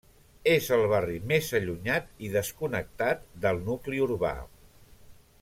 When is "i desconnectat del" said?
2.29-3.63